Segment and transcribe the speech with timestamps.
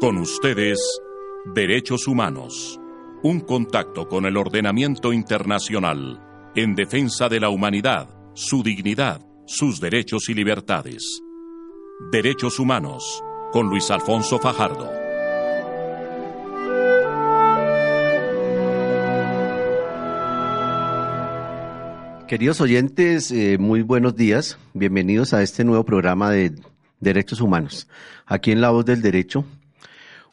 [0.00, 0.78] Con ustedes,
[1.54, 2.80] Derechos Humanos.
[3.22, 10.30] Un contacto con el ordenamiento internacional en defensa de la humanidad, su dignidad, sus derechos
[10.30, 11.20] y libertades.
[12.10, 13.22] Derechos Humanos,
[13.52, 14.90] con Luis Alfonso Fajardo.
[22.26, 24.56] Queridos oyentes, eh, muy buenos días.
[24.72, 26.54] Bienvenidos a este nuevo programa de
[27.00, 27.86] Derechos Humanos,
[28.24, 29.44] aquí en La Voz del Derecho.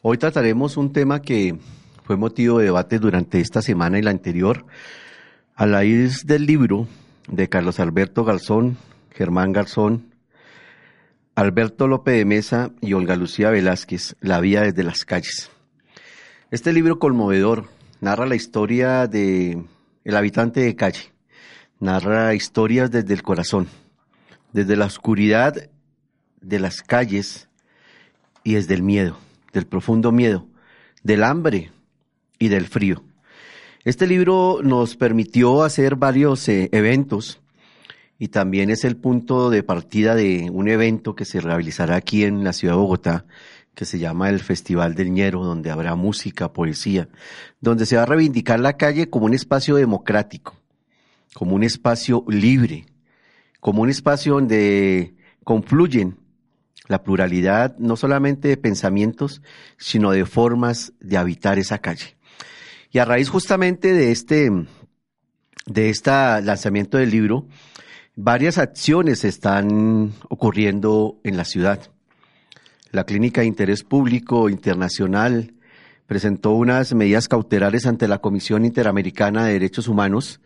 [0.00, 1.58] Hoy trataremos un tema que
[2.04, 4.64] fue motivo de debate durante esta semana y la anterior,
[5.56, 6.86] a la raíz del libro
[7.26, 8.76] de Carlos Alberto Garzón,
[9.10, 10.14] Germán Garzón,
[11.34, 15.50] Alberto López de Mesa y Olga Lucía Velázquez, La vía desde las calles.
[16.52, 17.64] Este libro conmovedor
[18.00, 19.64] narra la historia de
[20.04, 21.12] el habitante de calle,
[21.80, 23.66] narra historias desde el corazón,
[24.52, 25.68] desde la oscuridad
[26.40, 27.48] de las calles
[28.44, 29.18] y desde el miedo
[29.58, 30.46] del profundo miedo,
[31.02, 31.72] del hambre
[32.38, 33.02] y del frío.
[33.84, 37.40] Este libro nos permitió hacer varios eh, eventos
[38.18, 42.44] y también es el punto de partida de un evento que se realizará aquí en
[42.44, 43.26] la ciudad de Bogotá,
[43.74, 47.08] que se llama el Festival del Ñero, donde habrá música, poesía,
[47.60, 50.56] donde se va a reivindicar la calle como un espacio democrático,
[51.34, 52.86] como un espacio libre,
[53.60, 56.16] como un espacio donde confluyen
[56.88, 59.42] la pluralidad no solamente de pensamientos,
[59.76, 62.16] sino de formas de habitar esa calle.
[62.90, 64.50] Y a raíz justamente de este,
[65.66, 65.94] de
[66.42, 67.46] lanzamiento del libro,
[68.16, 71.90] varias acciones están ocurriendo en la ciudad.
[72.90, 75.52] La Clínica de Interés Público Internacional
[76.06, 80.40] presentó unas medidas cautelares ante la Comisión Interamericana de Derechos Humanos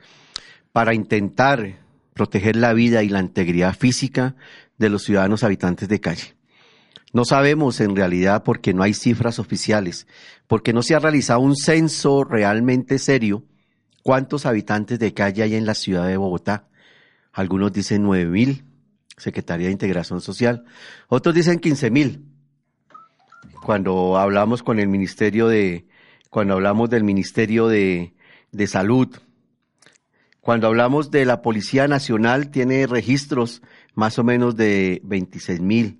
[0.72, 1.78] para intentar
[2.14, 4.34] proteger la vida y la integridad física
[4.82, 6.34] de los ciudadanos habitantes de calle.
[7.14, 10.06] No sabemos en realidad porque no hay cifras oficiales,
[10.46, 13.44] porque no se ha realizado un censo realmente serio
[14.02, 16.68] cuántos habitantes de calle hay en la ciudad de Bogotá.
[17.32, 18.64] Algunos dicen nueve mil,
[19.16, 20.64] Secretaría de Integración Social.
[21.08, 22.26] Otros dicen quince mil.
[23.62, 25.86] Cuando hablamos con el Ministerio de,
[26.30, 28.14] cuando hablamos del Ministerio de,
[28.50, 29.08] de Salud,
[30.40, 33.62] cuando hablamos de la Policía Nacional, tiene registros
[33.94, 35.98] más o menos de 26 mil.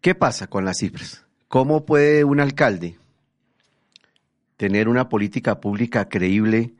[0.00, 1.24] ¿Qué pasa con las cifras?
[1.48, 2.98] ¿Cómo puede un alcalde
[4.56, 6.74] tener una política pública creíble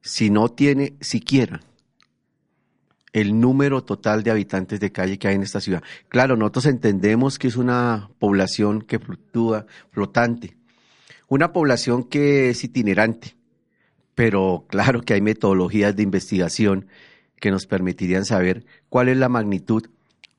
[0.00, 1.60] si no tiene siquiera
[3.12, 5.82] el número total de habitantes de calle que hay en esta ciudad?
[6.08, 10.56] Claro, nosotros entendemos que es una población que fluctúa, flotante,
[11.28, 13.36] una población que es itinerante,
[14.14, 16.86] pero claro que hay metodologías de investigación
[17.42, 19.90] que nos permitirían saber cuál es la magnitud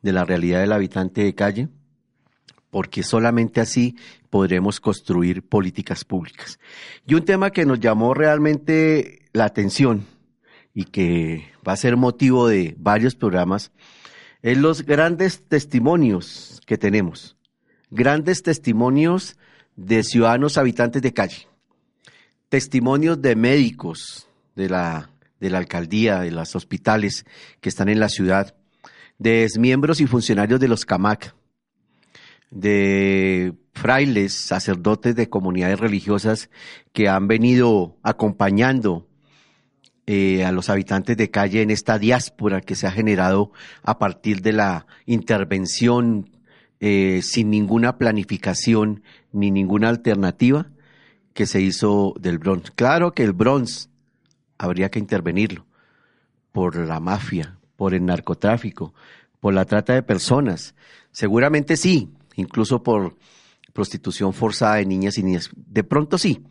[0.01, 1.67] de la realidad del habitante de calle,
[2.69, 3.97] porque solamente así
[4.29, 6.59] podremos construir políticas públicas.
[7.05, 10.05] Y un tema que nos llamó realmente la atención
[10.73, 13.73] y que va a ser motivo de varios programas
[14.41, 17.35] es los grandes testimonios que tenemos,
[17.91, 19.35] grandes testimonios
[19.75, 21.49] de ciudadanos habitantes de calle,
[22.47, 25.09] testimonios de médicos de la,
[25.43, 27.25] de la alcaldía, de los hospitales
[27.59, 28.55] que están en la ciudad,
[29.19, 31.35] de miembros y funcionarios de los CAMAC,
[32.49, 36.49] de frailes, sacerdotes de comunidades religiosas
[36.93, 39.09] que han venido acompañando
[40.07, 43.51] eh, a los habitantes de calle en esta diáspora que se ha generado
[43.83, 46.29] a partir de la intervención
[46.79, 49.03] eh, sin ninguna planificación
[49.33, 50.67] ni ninguna alternativa
[51.33, 52.71] que se hizo del Bronx.
[52.71, 53.89] Claro que el Bronx
[54.63, 55.65] habría que intervenirlo
[56.51, 58.93] por la mafia, por el narcotráfico,
[59.39, 60.73] por la trata de personas.
[61.11, 63.17] Seguramente sí, incluso por
[63.73, 65.49] prostitución forzada de niñas y niñas.
[65.55, 66.45] De pronto sí,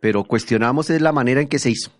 [0.00, 1.92] pero cuestionamos es la manera en que se hizo.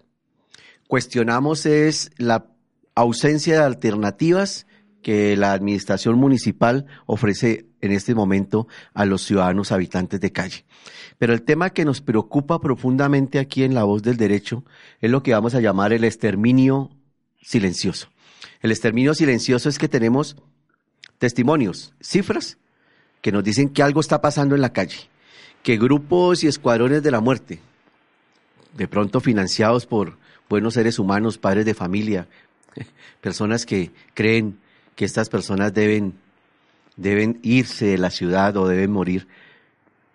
[0.89, 2.47] Cuestionamos es la
[2.95, 4.67] ausencia de alternativas
[5.03, 10.65] que la administración municipal ofrece en este momento a los ciudadanos habitantes de calle.
[11.19, 14.65] Pero el tema que nos preocupa profundamente aquí en La Voz del Derecho
[15.01, 16.91] es lo que vamos a llamar el exterminio
[17.41, 18.09] silencioso.
[18.61, 20.37] El exterminio silencioso es que tenemos
[21.19, 22.59] testimonios, cifras
[23.21, 25.09] que nos dicen que algo está pasando en la calle,
[25.63, 27.61] que grupos y escuadrones de la muerte,
[28.77, 30.19] de pronto financiados por
[30.49, 32.29] buenos seres humanos, padres de familia,
[33.21, 34.59] personas que creen
[34.97, 36.15] que estas personas deben,
[36.97, 39.29] deben irse de la ciudad o deben morir.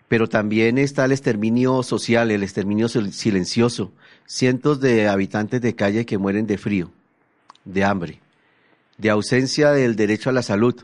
[0.10, 3.94] Pero también está el exterminio social, el exterminio silencioso,
[4.26, 6.92] cientos de habitantes de calle que mueren de frío,
[7.64, 8.20] de hambre,
[8.98, 10.84] de ausencia del derecho a la salud,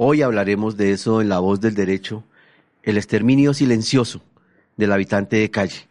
[0.00, 2.22] Hoy hablaremos de eso en La Voz del Derecho,
[2.84, 4.22] el exterminio silencioso
[4.76, 5.88] del habitante de calle,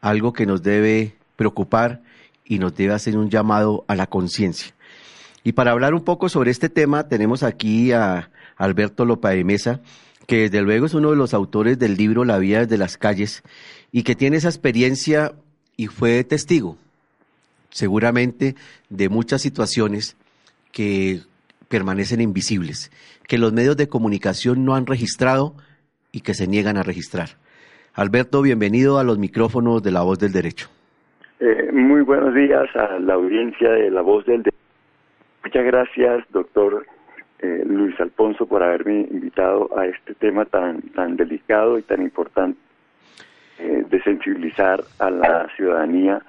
[0.00, 2.00] algo que nos debe preocupar
[2.42, 4.74] y nos debe hacer un llamado a la conciencia.
[5.42, 9.80] Y para hablar un poco sobre este tema tenemos aquí a Alberto Lopa de Mesa,
[10.26, 13.42] que desde luego es uno de los autores del libro La vida de las calles
[13.90, 15.32] y que tiene esa experiencia
[15.76, 16.76] y fue testigo
[17.70, 18.56] seguramente
[18.88, 20.16] de muchas situaciones
[20.72, 21.20] que
[21.68, 22.90] permanecen invisibles,
[23.26, 25.54] que los medios de comunicación no han registrado
[26.12, 27.30] y que se niegan a registrar.
[27.94, 30.68] Alberto, bienvenido a los micrófonos de La Voz del Derecho.
[31.38, 34.59] Eh, muy buenos días a la audiencia de La Voz del Derecho.
[35.44, 36.86] Muchas gracias, doctor
[37.40, 42.58] eh, Luis Alfonso, por haberme invitado a este tema tan, tan delicado y tan importante
[43.58, 46.22] eh, de sensibilizar a la ciudadanía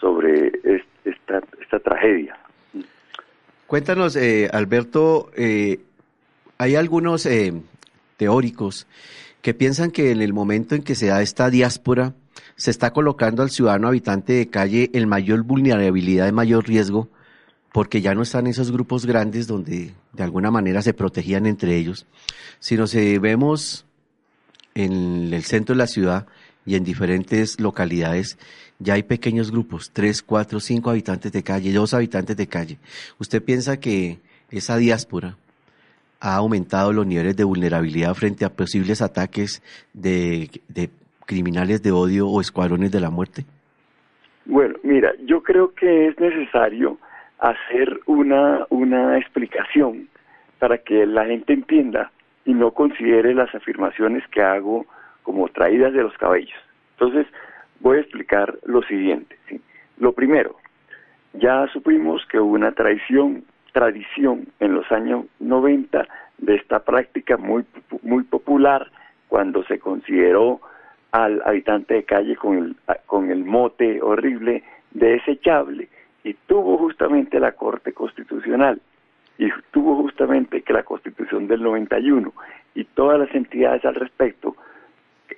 [0.00, 0.52] sobre
[1.04, 2.34] esta, esta tragedia.
[3.66, 5.80] Cuéntanos, eh, Alberto, eh,
[6.56, 7.28] hay algunos
[8.16, 8.86] teóricos
[9.42, 12.14] que piensan que en el momento en que se da esta diáspora,
[12.56, 17.08] se está colocando al ciudadano habitante de calle en mayor vulnerabilidad, en mayor riesgo,
[17.78, 22.08] porque ya no están esos grupos grandes donde de alguna manera se protegían entre ellos,
[22.58, 23.86] sino si vemos
[24.74, 26.26] en el centro de la ciudad
[26.66, 28.36] y en diferentes localidades
[28.80, 32.78] ya hay pequeños grupos, tres, cuatro, cinco habitantes de calle, dos habitantes de calle.
[33.20, 34.18] ¿Usted piensa que
[34.50, 35.36] esa diáspora
[36.18, 40.50] ha aumentado los niveles de vulnerabilidad frente a posibles ataques de,
[41.26, 43.44] criminales de odio o escuadrones de la muerte?
[44.46, 46.98] Bueno, mira, yo creo que es necesario
[47.38, 50.08] hacer una, una explicación
[50.58, 52.10] para que la gente entienda
[52.44, 54.86] y no considere las afirmaciones que hago
[55.22, 56.58] como traídas de los cabellos.
[56.92, 57.26] Entonces,
[57.80, 59.36] voy a explicar lo siguiente.
[59.98, 60.56] Lo primero,
[61.34, 66.08] ya supimos que hubo una tradición, tradición en los años 90
[66.38, 67.64] de esta práctica muy,
[68.02, 68.90] muy popular
[69.28, 70.60] cuando se consideró
[71.12, 72.76] al habitante de calle con el,
[73.06, 75.88] con el mote horrible de desechable
[76.28, 78.82] y tuvo justamente la Corte Constitucional
[79.38, 82.34] y tuvo justamente que la Constitución del 91
[82.74, 84.54] y todas las entidades al respecto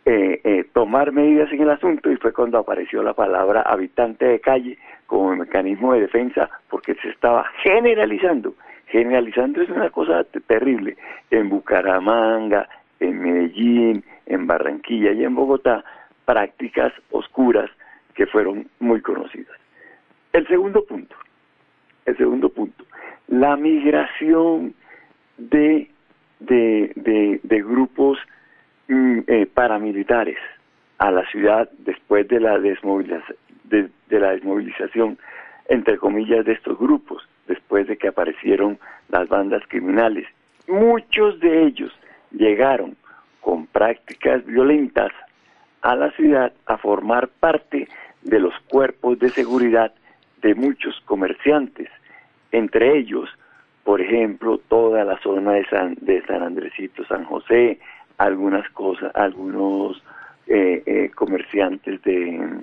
[0.04, 4.40] eh, eh, tomar medidas en el asunto y fue cuando apareció la palabra habitante de
[4.40, 8.54] calle como mecanismo de defensa porque se estaba generalizando.
[8.86, 10.96] Generalizando es una cosa terrible.
[11.30, 15.84] En Bucaramanga, en Medellín, en Barranquilla y en Bogotá,
[16.24, 17.70] prácticas oscuras
[18.14, 19.59] que fueron muy conocidas.
[20.32, 21.16] El segundo punto,
[22.06, 22.84] el segundo punto,
[23.28, 24.74] la migración
[25.38, 25.90] de,
[26.40, 28.18] de, de, grupos
[28.90, 30.38] Mm, eh, paramilitares
[30.98, 33.88] a la ciudad después de la, desmovilización, de,
[34.18, 35.16] la desmovilización,
[35.68, 40.26] entre comillas, de estos grupos, después de que aparecieron las bandas criminales.
[40.66, 41.92] Muchos de ellos
[42.32, 42.96] llegaron
[43.40, 45.12] con prácticas violentas
[45.82, 47.86] a la ciudad a formar parte
[48.22, 49.92] de los cuerpos de seguridad
[50.42, 51.88] de muchos comerciantes,
[52.52, 53.28] entre ellos,
[53.84, 57.78] por ejemplo, toda la zona de San, de San Andresito, San José,
[58.18, 60.02] algunas cosas, algunos
[60.46, 62.60] eh, eh, comerciantes de,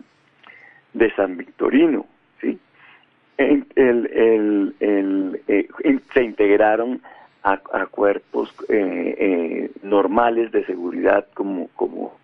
[0.93, 2.05] de San Victorino,
[2.41, 2.59] ¿sí?
[3.37, 5.67] El, el, el, eh,
[6.13, 7.01] se integraron
[7.43, 8.53] a, cuerpos
[9.83, 12.17] normales de seguridad como, como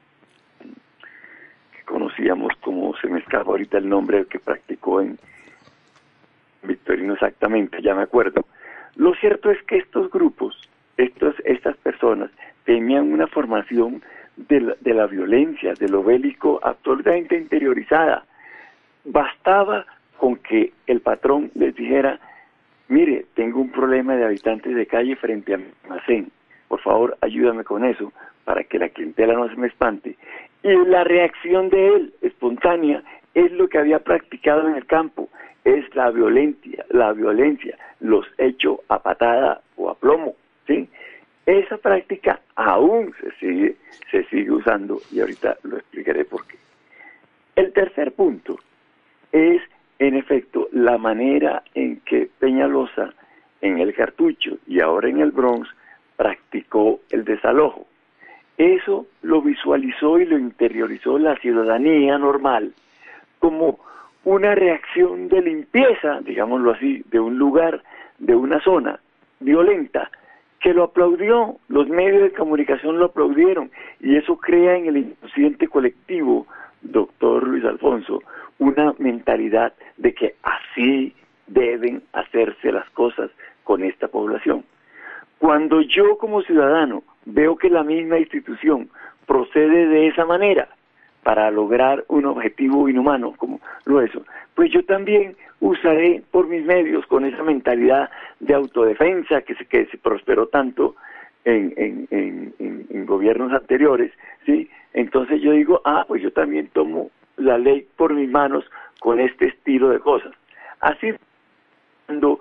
[0.60, 5.18] que conocíamos como, se me escapa ahorita el nombre que practicó en
[6.64, 8.46] Victorino exactamente, ya me acuerdo.
[8.96, 10.58] Lo cierto es que estos grupos,
[10.98, 12.32] estos, estas personas,
[12.66, 14.02] tenían una formación
[14.38, 18.26] de la, de la violencia, de lo bélico absolutamente interiorizada.
[19.06, 19.86] Bastaba
[20.18, 22.20] con que el patrón les dijera,
[22.88, 26.32] mire, tengo un problema de habitantes de calle frente a mi almacén,
[26.68, 28.14] por favor ayúdame con eso
[28.46, 30.16] para que la clientela no se me espante.
[30.64, 33.04] Y la reacción de él, espontánea,
[33.34, 35.30] es lo que había practicado en el campo,
[35.64, 40.36] es la violencia, la violencia, los hechos a patada o a plomo,
[40.68, 40.90] ¿sí?
[41.46, 43.76] Esa práctica aún se sigue,
[44.12, 46.58] se sigue usando y ahorita lo explicaré por qué.
[47.56, 48.58] El tercer punto
[49.32, 49.62] es,
[50.00, 53.14] en efecto, la manera en que Peñalosa
[53.62, 55.70] en el cartucho y ahora en el Bronx
[56.16, 57.88] practicó el desalojo.
[58.58, 62.74] Eso lo visualizó y lo interiorizó la ciudadanía normal
[63.44, 63.78] como
[64.24, 67.84] una reacción de limpieza, digámoslo así, de un lugar,
[68.20, 69.02] de una zona
[69.42, 70.10] violenta,
[70.62, 73.70] que lo aplaudió, los medios de comunicación lo aplaudieron
[74.00, 76.48] y eso crea en el inconsciente colectivo,
[76.84, 78.24] doctor Luis Alfonso,
[78.60, 81.14] una mentalidad de que así
[81.48, 83.30] deben hacerse las cosas
[83.66, 84.64] con esta población.
[85.38, 88.90] Cuando yo como ciudadano veo que la misma institución
[89.26, 90.70] procede de esa manera
[91.24, 94.12] para lograr un objetivo inhumano como lo es,
[94.56, 99.86] pues yo también usaré por mis medios con esa mentalidad de autodefensa que se, que
[99.88, 100.96] se prosperó tanto
[101.46, 104.12] en, en, en, gobiernos anteriores,
[104.46, 104.70] ¿sí?
[104.94, 108.64] Entonces yo digo, ah, pues yo también tomo la ley por mis manos
[109.00, 110.32] con este estilo de cosas.
[110.80, 111.14] Así,
[112.06, 112.40] cuando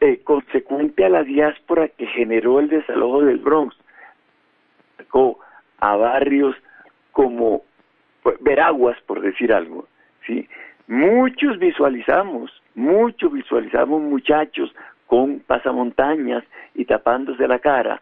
[0.00, 3.76] eh, consecuente a la diáspora que generó el desalojo del Bronx,
[5.80, 6.54] a barrios
[7.12, 7.62] como
[8.40, 9.86] Veraguas, por decir algo,
[10.26, 10.48] ¿sí?
[10.86, 14.74] Muchos visualizamos, muchos visualizamos muchachos
[15.06, 16.44] con pasamontañas
[16.74, 18.00] y tapándose la cara,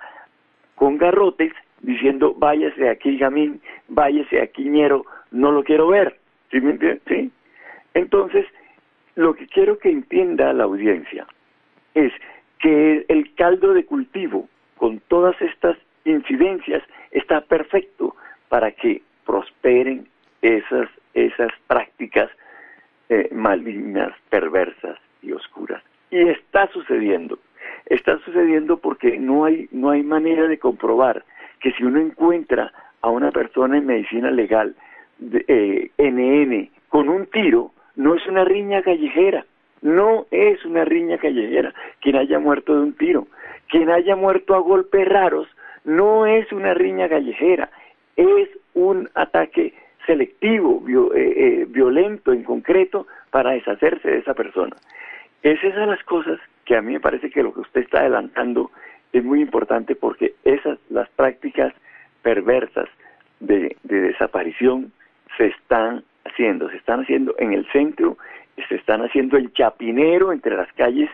[0.75, 6.19] con garrotes, diciendo, váyase aquí, Gamín, váyase aquí, Ñero, no lo quiero ver.
[6.51, 7.03] ¿Sí me entiendes?
[7.07, 7.31] ¿Sí?
[7.95, 8.47] Entonces,
[9.15, 11.27] lo que quiero que entienda la audiencia
[11.95, 12.13] es
[12.59, 18.17] que el caldo de cultivo, con todas estas incidencias, está perfecto
[18.49, 20.08] para que prosperen
[20.57, 22.31] esas, esas prácticas
[23.09, 25.83] eh, malignas, perversas y oscuras.
[26.11, 27.39] Y está sucediendo.
[27.87, 31.25] Está sucediendo porque no hay, no hay manera de comprobar
[31.61, 34.75] que si uno encuentra a una persona en medicina legal,
[35.21, 39.45] NN, eh, con un tiro, no es una riña callejera,
[39.83, 43.27] no es una riña callejera quien haya muerto de un tiro.
[43.69, 45.47] Quien haya muerto a golpes raros
[45.85, 47.71] no es una riña callejera,
[48.17, 49.75] es un ataque
[50.09, 50.83] selectivo,
[51.15, 54.75] eh, eh, violento en concreto para deshacerse de esa persona.
[55.43, 58.71] Es esas las cosas que a mí me parece que lo que usted está adelantando
[59.13, 61.75] es muy importante porque esas, las prácticas
[62.23, 62.89] perversas
[63.41, 64.93] de, desaparición
[65.37, 68.17] se están haciendo, se están haciendo en el centro,
[68.69, 71.11] se están haciendo en Chapinero, entre las calles,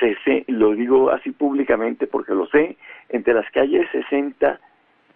[0.00, 2.76] se, lo digo así públicamente porque lo sé,
[3.08, 4.58] entre las calles 60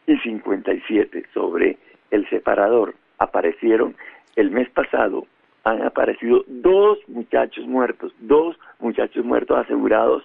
[0.06, 1.76] y 57 sobre
[2.12, 3.96] el separador aparecieron
[4.36, 5.26] el mes pasado
[5.64, 10.22] han aparecido dos muchachos muertos, dos muchachos muertos asegurados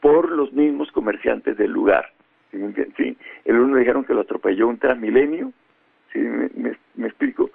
[0.00, 2.12] por los mismos comerciantes del lugar.
[2.50, 3.16] ¿Sí?
[3.46, 5.52] El uno dijeron que lo atropelló un transmilenio,
[6.12, 6.18] ¿sí?
[6.18, 7.50] me, explico,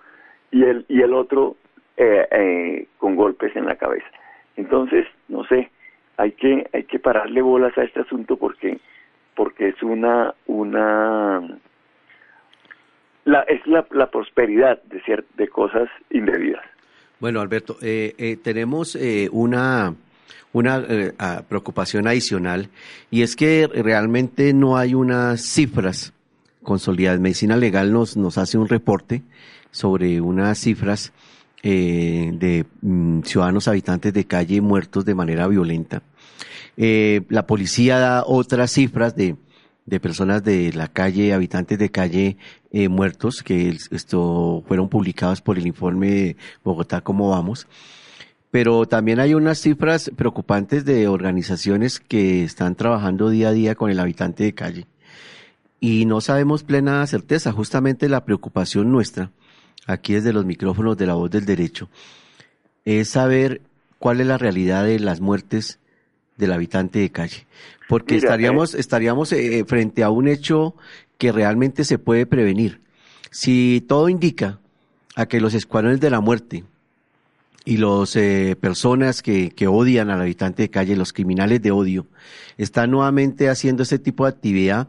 [0.50, 1.58] y el, y el otro
[1.96, 4.08] eh, eh, con golpes en la cabeza.
[4.56, 5.70] Entonces, no sé,
[6.18, 8.80] hay que, hay que pararle bolas a este asunto porque,
[9.36, 11.60] porque es una, una
[13.28, 15.02] la, es la, prosperidad de,
[15.36, 16.64] de cosas indebidas.
[17.20, 19.94] Bueno, Alberto, eh, eh, tenemos eh, una,
[20.54, 20.82] una
[21.50, 22.70] preocupación adicional
[23.12, 26.14] y es que realmente no hay unas cifras
[26.64, 27.20] consolidadas.
[27.20, 29.24] Medicina Legal nos, nos hace un reporte
[29.72, 31.12] sobre unas cifras
[31.64, 36.02] de mm, ciudadanos habitantes de calle muertos de manera violenta.
[36.78, 39.36] la policía da otras cifras de
[39.88, 42.38] de personas de la calle, habitantes de calle
[42.72, 47.68] eh, muertos, que esto fueron publicados por el informe Bogotá Cómo Vamos.
[48.52, 53.90] Pero también hay unas cifras preocupantes de organizaciones que están trabajando día a día con
[53.90, 54.88] el habitante de calle.
[55.80, 59.32] Y no sabemos plena certeza, justamente la preocupación nuestra,
[59.86, 61.88] aquí desde los micrófonos de la voz del derecho,
[62.84, 63.62] es saber
[64.00, 65.80] cuál es la realidad de las muertes
[66.36, 67.48] del habitante de calle.
[67.88, 70.76] Porque estaríamos, eh, estaríamos eh, frente a un hecho
[71.18, 72.82] que realmente se puede prevenir.
[73.32, 74.60] Si todo indica
[75.16, 76.64] a que los escuadrones de la muerte
[77.66, 82.08] y las eh, personas que, que, odian al habitante de calle, los criminales de odio,
[82.58, 84.88] están nuevamente haciendo este tipo de actividad,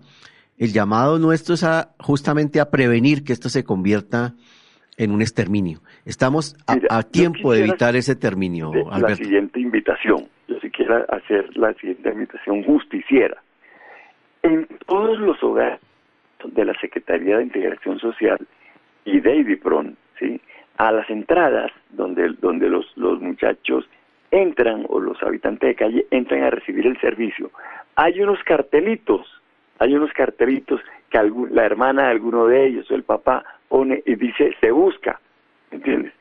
[0.58, 4.34] el llamado nuestro es a, justamente a prevenir que esto se convierta
[4.96, 5.80] en un exterminio.
[6.04, 10.28] Estamos a, tiempo de evitar ese exterminio, La siguiente invitación
[10.78, 13.36] quisiera hacer la siguiente invitación justiciera.
[14.42, 15.80] En todos los hogares
[16.44, 18.38] de la Secretaría de Integración Social
[19.04, 20.40] y de IDIPRON, ¿sí?
[20.76, 23.88] a las entradas donde, donde los, los muchachos
[24.30, 27.50] entran o los habitantes de calle entran a recibir el servicio,
[27.96, 29.26] hay unos cartelitos,
[29.80, 30.80] hay unos cartelitos
[31.10, 31.18] que
[31.50, 35.18] la hermana de alguno de ellos o el papá pone y dice se busca,
[35.72, 36.12] ¿entiendes?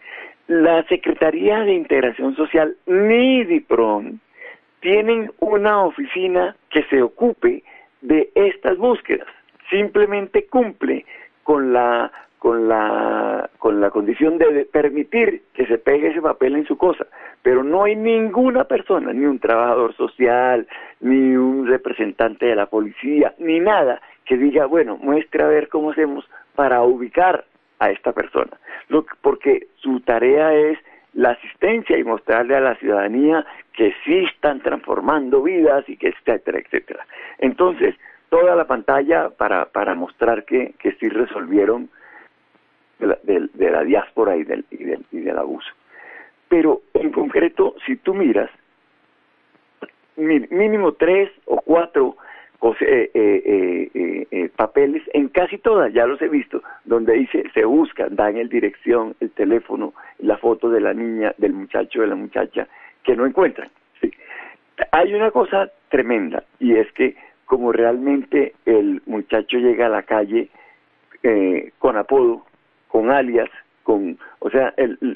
[0.47, 4.19] La Secretaría de Integración Social ni IDIPRON
[4.79, 7.63] tienen una oficina que se ocupe
[8.01, 9.27] de estas búsquedas.
[9.69, 11.05] Simplemente cumple
[11.43, 16.65] con la con la con la condición de permitir que se pegue ese papel en
[16.65, 17.07] su cosa,
[17.41, 20.67] pero no hay ninguna persona, ni un trabajador social,
[20.99, 25.91] ni un representante de la policía, ni nada que diga, bueno, muestre a ver cómo
[25.91, 27.45] hacemos para ubicar
[27.79, 28.57] a esta persona,
[29.21, 30.77] porque su tarea es
[31.17, 33.43] la asistencia y mostrarle a la ciudadanía
[33.73, 37.07] que sí están transformando vidas y que etcétera, etcétera.
[37.39, 37.95] Entonces,
[38.29, 41.89] toda la pantalla para, para mostrar que, que sí resolvieron
[42.99, 45.67] de la, de, la diáspora y del, y, del, y del abuso.
[46.49, 48.51] Pero en concreto, si tú miras,
[50.17, 52.15] mínimo tres o cuatro
[52.61, 58.15] eh, eh, eh, papeles en casi todas, ya los he visto, donde dice se buscan,
[58.15, 62.67] dan el dirección, el teléfono, la foto de la niña, del muchacho, de la muchacha,
[63.03, 63.69] que no encuentran.
[64.01, 64.11] ¿sí?
[64.91, 70.49] Hay una cosa tremenda y es que como realmente el muchacho llega a la calle
[71.79, 72.45] con apodo,
[72.87, 73.49] con alias,
[73.83, 74.73] con, o sea,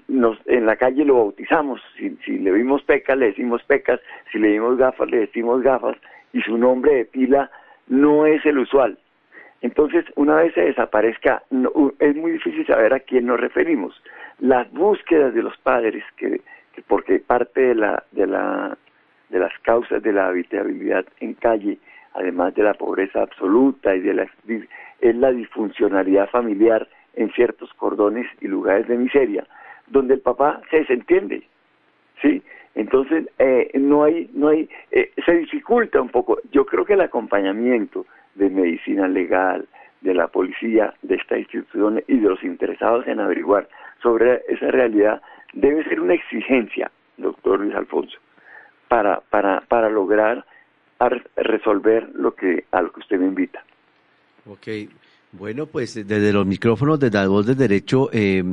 [0.07, 3.99] nos, en la calle lo bautizamos, si, si le vimos pecas le decimos pecas,
[4.31, 5.97] si le vimos gafas le decimos gafas,
[6.33, 7.49] y su nombre de pila
[7.87, 8.97] no es el usual.
[9.61, 11.43] Entonces, una vez se desaparezca,
[11.99, 14.01] es muy difícil saber a quién nos referimos.
[14.39, 16.41] Las búsquedas de los padres, que,
[16.87, 18.77] porque parte de la, de la
[19.31, 21.77] de las causas de la habitabilidad en calle,
[22.13, 24.27] además de la pobreza absoluta y de la
[24.99, 29.47] es la disfuncionalidad familiar en ciertos cordones y lugares de miseria,
[29.87, 31.47] donde el papá se desentiende,
[32.21, 32.41] ¿sí?
[32.75, 36.39] Entonces, eh, no hay, no hay, eh, se dificulta un poco.
[36.51, 39.67] Yo creo que el acompañamiento de medicina legal,
[40.01, 43.67] de la policía, de esta institución y de los interesados en averiguar
[44.01, 45.21] sobre esa realidad
[45.53, 48.17] debe ser una exigencia, doctor Luis Alfonso,
[48.87, 50.45] para, para, para lograr
[51.35, 53.63] resolver lo que, a lo que usted me invita.
[54.45, 54.67] Ok,
[55.33, 58.43] bueno, pues desde los micrófonos de la voz del derecho eh,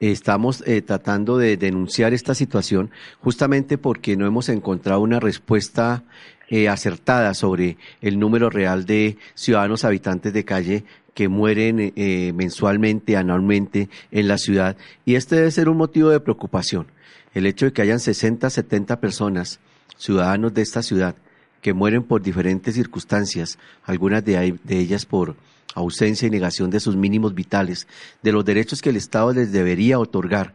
[0.00, 2.90] estamos eh, tratando de denunciar esta situación
[3.20, 6.02] justamente porque no hemos encontrado una respuesta
[6.48, 13.16] eh, acertada sobre el número real de ciudadanos habitantes de calle que mueren eh, mensualmente,
[13.16, 14.76] anualmente en la ciudad.
[15.04, 16.86] Y este debe ser un motivo de preocupación.
[17.34, 19.60] El hecho de que hayan 60, 70 personas,
[19.96, 21.14] ciudadanos de esta ciudad,
[21.60, 25.36] que mueren por diferentes circunstancias, algunas de, de ellas por
[25.74, 27.86] ausencia y negación de sus mínimos vitales,
[28.22, 30.54] de los derechos que el Estado les debería otorgar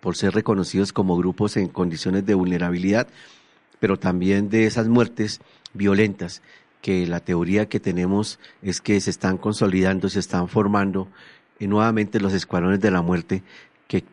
[0.00, 3.08] por ser reconocidos como grupos en condiciones de vulnerabilidad,
[3.78, 5.40] pero también de esas muertes
[5.74, 6.42] violentas
[6.82, 11.08] que la teoría que tenemos es que se están consolidando, se están formando
[11.58, 13.42] nuevamente los escuadrones de la muerte
[13.86, 14.04] que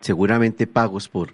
[0.00, 1.32] seguramente pagos por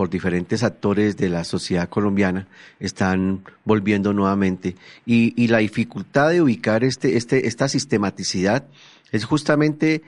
[0.00, 2.46] por diferentes actores de la sociedad colombiana
[2.78, 8.64] están volviendo nuevamente y, y la dificultad de ubicar este, este, esta sistematicidad
[9.12, 10.00] es justamente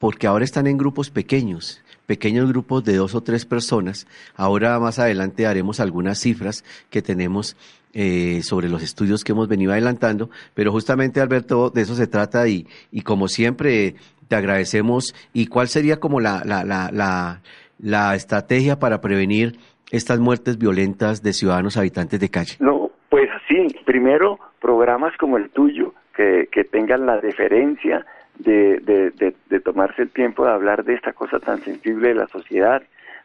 [0.00, 4.08] porque ahora están en grupos pequeños, pequeños grupos de dos o tres personas.
[4.34, 7.54] Ahora más adelante haremos algunas cifras que tenemos
[7.94, 12.48] eh, sobre los estudios que hemos venido adelantando, pero justamente Alberto, de eso se trata
[12.48, 13.94] y, y como siempre
[14.26, 15.14] te agradecemos.
[15.32, 17.40] ¿Y cuál sería como la, la,
[17.78, 19.58] la estrategia para prevenir
[19.90, 22.56] estas muertes violentas de ciudadanos habitantes de calle?
[22.60, 28.04] No, pues sí, primero programas como el tuyo, que, que tengan la deferencia
[28.38, 32.26] de, de, de, tomarse el tiempo de hablar de esta cosa tan sensible de la
[32.28, 32.82] sociedad,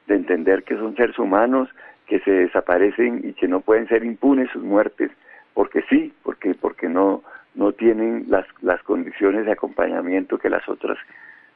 [0.07, 1.69] de entender que son seres humanos
[2.07, 5.11] que se desaparecen y que no pueden ser impunes sus muertes,
[5.53, 7.23] porque sí, porque, porque no,
[7.55, 10.97] no tienen las, las condiciones de acompañamiento que las otras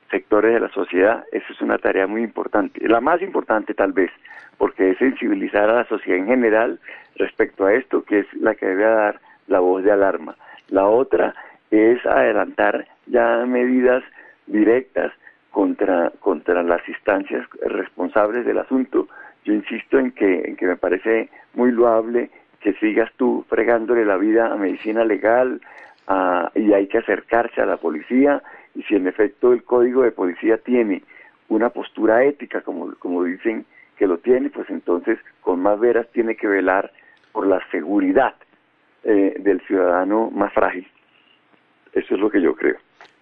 [0.09, 4.11] sectores de la sociedad, eso es una tarea muy importante, la más importante tal vez,
[4.57, 6.79] porque es sensibilizar a la sociedad en general
[7.15, 10.35] respecto a esto, que es la que debe dar la voz de alarma.
[10.69, 11.35] La otra
[11.71, 14.03] es adelantar ya medidas
[14.47, 15.11] directas
[15.51, 19.07] contra, contra las instancias responsables del asunto.
[19.45, 24.17] Yo insisto en que, en que me parece muy loable que sigas tú fregándole la
[24.17, 25.61] vida a medicina legal
[26.55, 28.41] y hay que acercarse a la policía
[28.77, 31.03] y si en efecto el código de policía tiene
[31.49, 33.65] una postura ética, como, como dicen
[33.97, 36.91] que lo tiene, pues entonces con más veras tiene que velar
[37.31, 38.35] por la seguridad
[39.03, 40.87] eh, del ciudadano más frágil.
[41.91, 42.77] Eso es lo que yo creo.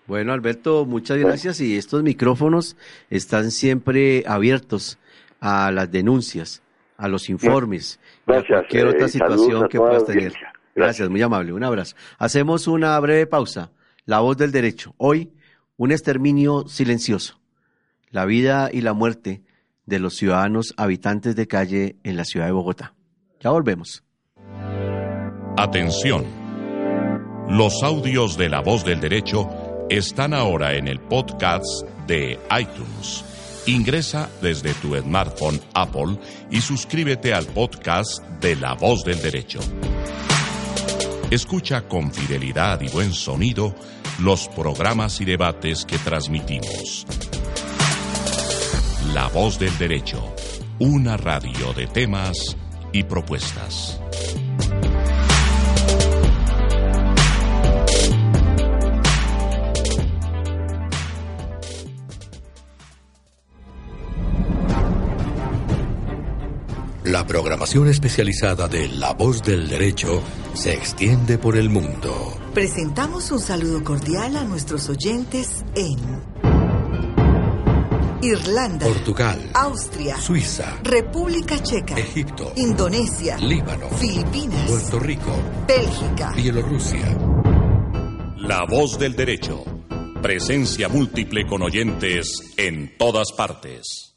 [0.08, 2.76] Bueno, Alberto, muchas gracias y estos micrófonos
[3.10, 5.00] están siempre abiertos
[5.39, 6.62] a las denuncias,
[6.98, 10.34] a los informes, a cualquier otra eh, situación que puedas tener.
[10.76, 11.54] gracias, muy amable.
[11.54, 11.96] Un abrazo.
[12.20, 13.72] Hacemos una breve pausa.
[14.06, 14.94] La voz del derecho.
[14.98, 15.32] Hoy
[15.78, 17.40] un exterminio silencioso,
[18.10, 19.44] la vida y la muerte
[19.86, 22.94] de los ciudadanos habitantes de calle en la ciudad de Bogotá.
[23.42, 24.04] Ya volvemos.
[25.58, 26.26] Atención.
[27.50, 29.50] Los audios de la voz del derecho
[29.90, 33.24] están ahora en el podcast de iTunes.
[33.68, 36.18] Ingresa desde tu smartphone Apple
[36.52, 39.60] y suscríbete al podcast de La Voz del Derecho.
[41.32, 43.74] Escucha con fidelidad y buen sonido
[44.19, 47.06] los programas y debates que transmitimos.
[49.13, 50.23] La voz del derecho.
[50.80, 52.56] Una radio de temas
[52.93, 53.99] y propuestas.
[67.15, 70.21] La programación especializada de La Voz del Derecho
[70.54, 72.38] se extiende por el mundo.
[72.54, 75.97] Presentamos un saludo cordial a nuestros oyentes en
[78.21, 85.32] Irlanda, Portugal, Austria, Suiza, República Checa, Egipto, Indonesia, Líbano, Filipinas, Puerto Rico,
[85.65, 87.17] Bélgica, Bielorrusia.
[88.39, 89.63] La voz del derecho.
[90.21, 94.14] Presencia múltiple con oyentes en todas partes.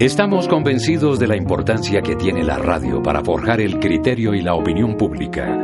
[0.00, 4.54] Estamos convencidos de la importancia que tiene la radio para forjar el criterio y la
[4.54, 5.56] opinión pública.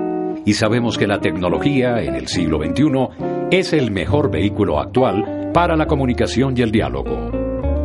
[0.46, 5.74] Y sabemos que la tecnología en el siglo XXI es el mejor vehículo actual para
[5.74, 7.32] la comunicación y el diálogo.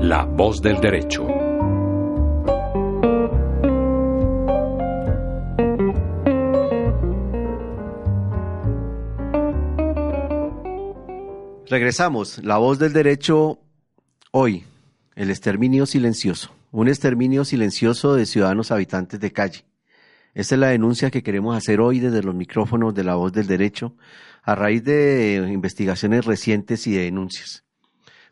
[0.01, 1.25] La voz del derecho.
[11.67, 12.38] Regresamos.
[12.43, 13.58] La voz del derecho
[14.29, 14.63] hoy.
[15.15, 16.54] El exterminio silencioso.
[16.73, 19.65] Un exterminio silencioso de ciudadanos habitantes de calle.
[20.34, 23.47] Esta es la denuncia que queremos hacer hoy desde los micrófonos de la voz del
[23.47, 23.95] derecho
[24.43, 27.63] a raíz de investigaciones recientes y de denuncias.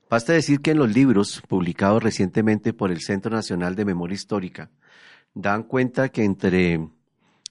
[0.09, 4.69] Basta decir que en los libros publicados recientemente por el Centro Nacional de Memoria Histórica
[5.33, 6.85] dan cuenta que entre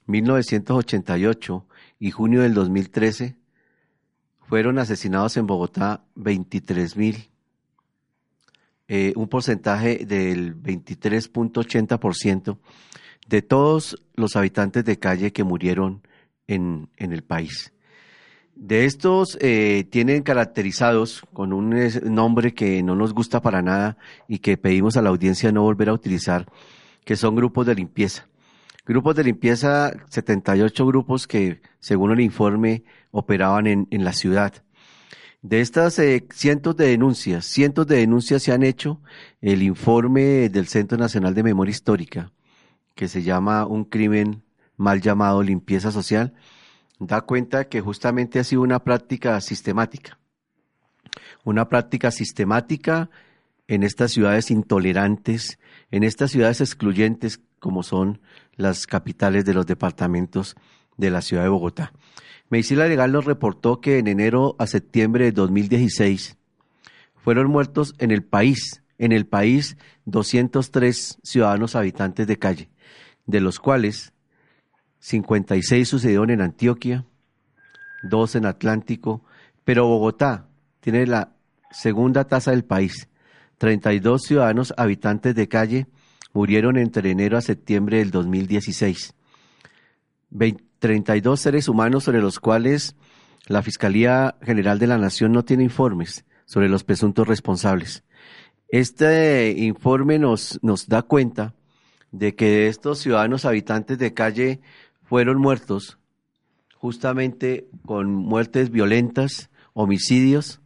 [0.05, 1.65] 1988
[1.97, 3.35] y junio del 2013
[4.47, 7.32] fueron asesinados en Bogotá 23 mil
[8.87, 12.57] eh, un porcentaje del 23.80%
[13.27, 16.01] de todos los habitantes de calle que murieron
[16.47, 17.73] en, en el país.
[18.55, 24.39] De estos eh, tienen caracterizados con un nombre que no nos gusta para nada y
[24.39, 26.45] que pedimos a la audiencia no volver a utilizar,
[27.03, 28.27] que son grupos de limpieza.
[28.85, 34.53] Grupos de limpieza, 78 grupos que, según el informe, operaban en, en la ciudad.
[35.43, 39.01] De estas eh, cientos de denuncias, cientos de denuncias se han hecho.
[39.41, 42.31] El informe del Centro Nacional de Memoria Histórica,
[42.95, 44.43] que se llama Un crimen
[44.77, 46.33] mal llamado limpieza social,
[46.97, 50.17] da cuenta que justamente ha sido una práctica sistemática.
[51.43, 53.09] Una práctica sistemática
[53.67, 55.59] en estas ciudades intolerantes,
[55.91, 58.21] en estas ciudades excluyentes como son
[58.55, 60.55] las capitales de los departamentos
[60.95, 61.91] de la ciudad de Bogotá.
[62.49, 66.37] Medicina Legal nos reportó que en enero a septiembre de 2016
[67.15, 72.69] fueron muertos en el país, en el país 203 ciudadanos habitantes de calle,
[73.25, 74.13] de los cuales
[74.99, 77.05] 56 sucedieron en Antioquia,
[78.03, 79.23] dos en Atlántico,
[79.63, 80.47] pero Bogotá
[80.79, 81.33] tiene la
[81.71, 83.09] segunda tasa del país.
[83.57, 85.87] 32 ciudadanos habitantes de calle
[86.33, 89.13] murieron entre enero a septiembre del 2016.
[90.83, 92.97] 32 seres humanos sobre los cuales
[93.47, 98.03] la Fiscalía General de la Nación no tiene informes sobre los presuntos responsables.
[98.67, 101.53] Este informe nos, nos da cuenta
[102.11, 104.59] de que estos ciudadanos habitantes de calle
[105.03, 105.99] fueron muertos
[106.75, 110.59] justamente con muertes violentas, homicidios,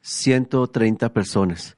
[0.00, 1.76] 130 personas.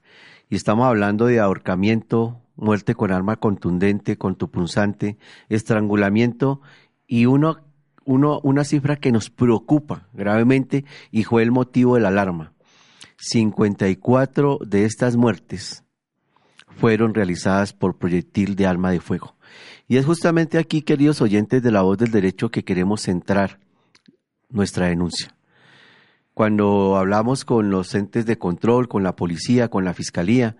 [0.49, 6.61] Y estamos hablando de ahorcamiento, muerte con arma contundente, contupunzante, estrangulamiento
[7.09, 7.57] y uno,
[8.05, 12.53] uno, una cifra que nos preocupa gravemente y fue el motivo de la alarma.
[13.17, 15.83] 54 de estas muertes
[16.77, 19.35] fueron realizadas por proyectil de arma de fuego.
[19.87, 23.59] Y es justamente aquí, queridos oyentes de la voz del derecho, que queremos centrar
[24.49, 25.35] nuestra denuncia.
[26.35, 30.55] Cuando hablamos con los entes de control, con la policía, con la fiscalía,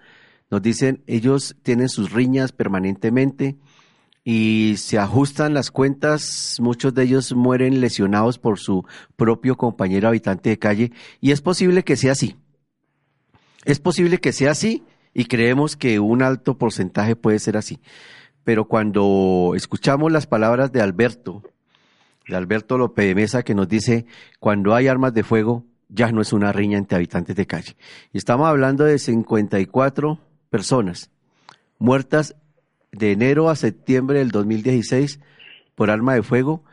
[0.50, 3.60] nos dicen ellos tienen sus riñas permanentemente,
[4.24, 10.50] y se ajustan las cuentas, muchos de ellos mueren lesionados por su propio compañero habitante
[10.50, 12.36] de calle y es posible que sea así.
[13.66, 17.80] Es posible que sea así y creemos que un alto porcentaje puede ser así.
[18.44, 21.44] Pero cuando escuchamos las palabras de Alberto,
[22.28, 24.06] de Alberto López de Mesa, que nos dice,
[24.40, 27.76] cuando hay armas de fuego, ya no es una riña entre habitantes de calle.
[28.14, 31.10] Y estamos hablando de 54 personas
[31.80, 32.36] muertas
[32.92, 35.20] de enero a septiembre del 2016
[35.76, 36.64] por arma de fuego,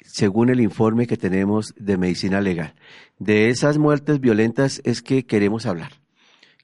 [0.00, 2.74] según el informe que tenemos de medicina legal.
[3.18, 5.92] De esas muertes violentas es que queremos hablar.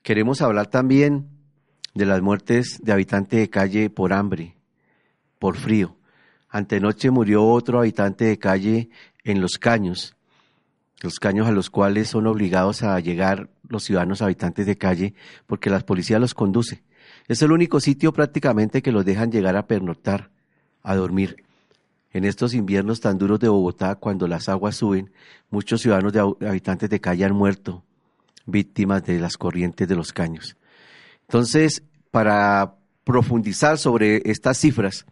[0.03, 1.29] Queremos hablar también
[1.95, 4.57] de las muertes de habitantes de calle por hambre,
[5.39, 5.97] por frío.
[6.49, 8.91] Antenoche murió otro habitante de calle
[9.25, 10.17] en Los Caños
[11.03, 15.15] los caños a los cuales son obligados a llegar los ciudadanos habitantes de calle
[15.47, 16.83] porque la policía los conduce.
[17.33, 20.29] Es el único sitio prácticamente que los dejan llegar a pernoctar,
[20.83, 21.43] a dormir.
[22.11, 25.11] En estos inviernos tan duros de Bogotá, cuando las aguas suben,
[25.49, 27.85] muchos ciudadanos de habitantes de calle han muerto,
[28.45, 30.59] víctimas de las corrientes de los caños.
[31.23, 35.07] Entonces, para profundizar sobre estas cifras,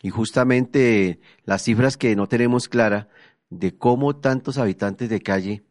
[0.00, 3.08] y justamente las cifras que no tenemos clara
[3.50, 5.64] de cómo tantos habitantes de calle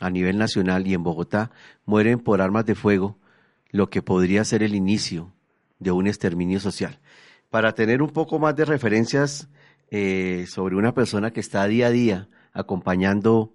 [0.00, 1.52] a nivel nacional y en Bogotá
[1.84, 3.16] mueren por armas de fuego,
[3.70, 5.35] lo que podría ser el inicio
[5.78, 6.98] de un exterminio social.
[7.50, 9.48] Para tener un poco más de referencias
[9.90, 13.52] eh, sobre una persona que está día a día acompañando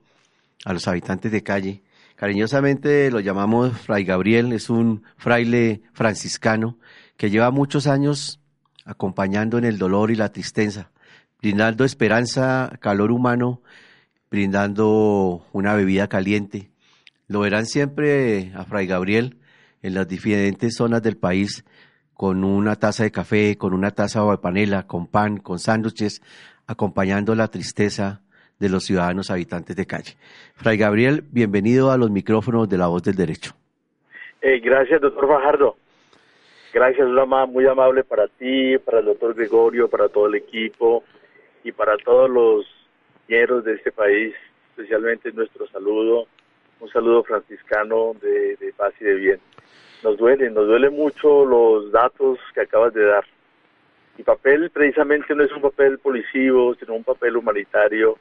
[0.66, 1.84] a los habitantes de calle,
[2.16, 6.78] cariñosamente lo llamamos Fray Gabriel, es un fraile franciscano
[7.18, 8.40] que lleva muchos años
[8.86, 10.92] acompañando en el dolor y la tristeza,
[11.40, 13.62] brindando esperanza, calor humano,
[14.30, 16.72] brindando una bebida caliente.
[17.28, 19.38] Lo verán siempre a Fray Gabriel
[19.82, 21.66] en las diferentes zonas del país
[22.22, 26.22] con una taza de café, con una taza de panela, con pan, con sándwiches,
[26.68, 28.22] acompañando la tristeza
[28.60, 30.14] de los ciudadanos habitantes de calle.
[30.54, 33.54] Fray Gabriel, bienvenido a los micrófonos de la voz del derecho.
[34.40, 35.78] Eh, gracias, doctor Fajardo.
[36.72, 37.08] Gracias,
[37.50, 41.04] muy amable para ti, para el doctor Gregorio, para todo el equipo
[41.64, 42.68] y para todos los
[43.28, 44.36] hieros de este país,
[44.70, 46.28] especialmente nuestro saludo,
[46.82, 49.40] un saludo franciscano de paz y de bien
[50.04, 53.26] nos duele, nos duele mucho los datos que acabas de dar.
[54.18, 58.18] Mi papel precisamente no es un papel policivo, sino un papel humanitario,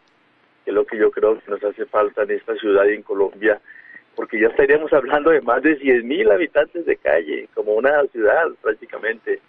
[0.64, 3.02] que es lo que yo creo que nos hace falta en esta ciudad y en
[3.02, 3.60] Colombia,
[4.14, 9.40] porque ya estaríamos hablando de más de 100.000 habitantes de calle, como una ciudad prácticamente,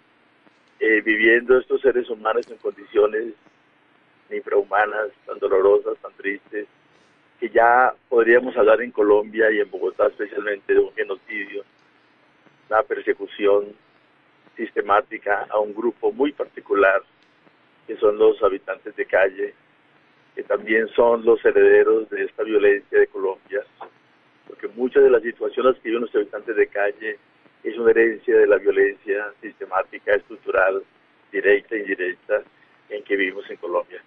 [0.80, 3.34] eh, viviendo estos seres humanos en condiciones
[4.30, 6.66] infrahumanas, tan dolorosas, tan tristes,
[7.38, 11.64] que ya podríamos hablar en Colombia y en Bogotá especialmente de un genocidio
[12.72, 13.66] una persecución
[14.56, 17.02] sistemática a un grupo muy particular,
[17.86, 19.54] que son los habitantes de calle,
[20.34, 23.60] que también son los herederos de esta violencia de Colombia,
[24.48, 27.18] porque muchas de las situaciones que viven los habitantes de calle
[27.62, 30.82] es una herencia de la violencia sistemática, estructural,
[31.30, 32.42] directa e indirecta
[32.88, 34.02] en que vivimos en Colombia.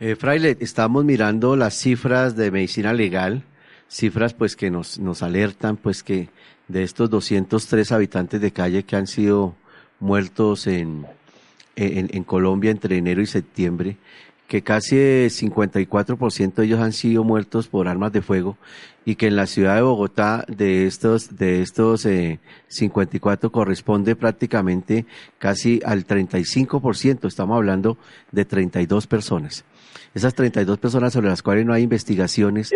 [0.00, 3.42] Eh, Fraile, estamos mirando las cifras de medicina legal,
[3.88, 6.28] cifras pues que nos, nos alertan pues que
[6.68, 9.54] de estos 203 habitantes de calle que han sido
[10.00, 11.06] muertos en,
[11.76, 13.96] en, Colombia entre enero y septiembre,
[14.48, 18.56] que casi el 54% de ellos han sido muertos por armas de fuego
[19.04, 22.06] y que en la ciudad de Bogotá de estos de estos
[22.68, 25.06] 54 eh, corresponde prácticamente
[25.38, 27.96] casi al 35%, estamos hablando
[28.32, 29.64] de 32 personas.
[30.14, 32.70] Esas 32 personas sobre las cuales no hay investigaciones.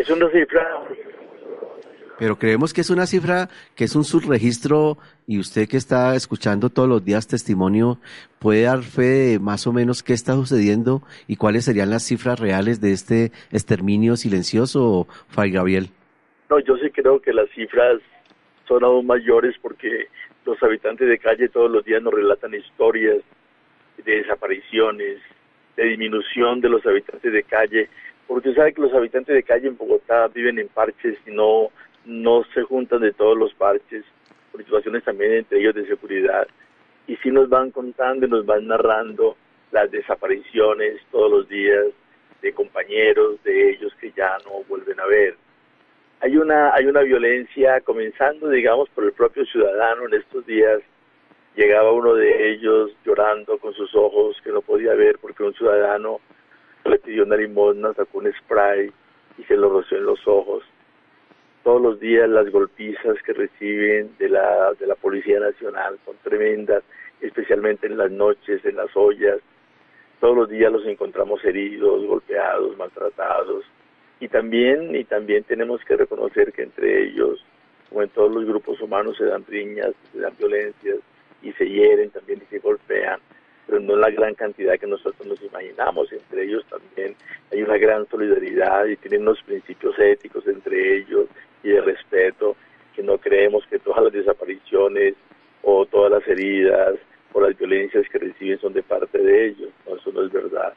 [2.19, 6.69] Pero creemos que es una cifra, que es un subregistro y usted que está escuchando
[6.69, 7.99] todos los días testimonio
[8.41, 12.41] puede dar fe de más o menos qué está sucediendo y cuáles serían las cifras
[12.41, 15.91] reales de este exterminio silencioso, Fray Gabriel.
[16.51, 18.01] No, yo sí creo que las cifras
[18.67, 20.09] son aún mayores porque
[20.45, 23.19] los habitantes de calle todos los días nos relatan historias
[24.05, 25.19] de desapariciones,
[25.77, 27.89] de disminución de los habitantes de calle,
[28.27, 31.71] porque usted sabe que los habitantes de calle en Bogotá viven en parches y no
[32.05, 34.05] no se juntan de todos los parches,
[34.51, 36.49] por situaciones también entre ellos de seguridad,
[37.07, 39.37] y sí nos van contando y nos van narrando
[39.71, 41.87] las desapariciones todos los días
[42.43, 45.37] de compañeros de ellos que ya no vuelven a ver.
[46.21, 50.81] Hay una, hay una violencia comenzando, digamos, por el propio ciudadano en estos días.
[51.55, 56.21] Llegaba uno de ellos llorando con sus ojos que no podía ver porque un ciudadano
[56.85, 58.91] le pidió una limosna, sacó un spray
[59.39, 60.65] y se lo roció en los ojos
[61.63, 66.83] todos los días las golpizas que reciben de la, de la Policía Nacional son tremendas,
[67.21, 69.39] especialmente en las noches, en las ollas.
[70.21, 73.65] Todos los días los encontramos heridos, golpeados, maltratados.
[74.21, 77.45] Y también, y también tenemos que reconocer que entre ellos,
[77.89, 80.99] como en todos los grupos humanos, se dan riñas, se dan violencias
[81.43, 83.21] y se hieren también y se golpean
[83.69, 86.11] pero no en la gran cantidad que nosotros nos imaginamos.
[86.11, 87.15] Entre ellos también
[87.53, 91.27] hay una gran solidaridad y tienen unos principios éticos entre ellos
[91.63, 92.57] y de respeto,
[92.95, 95.15] que no creemos que todas las desapariciones
[95.63, 96.95] o todas las heridas
[97.33, 99.71] o las violencias que reciben son de parte de ellos.
[99.87, 100.73] No, eso no es verdad,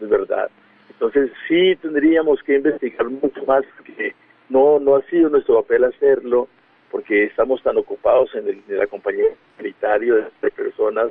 [0.00, 0.50] es verdad.
[0.90, 4.14] Entonces sí tendríamos que investigar mucho más porque
[4.48, 6.48] no, no ha sido nuestro papel hacerlo
[6.90, 11.10] porque estamos tan ocupados en el, en el acompañamiento militario de personas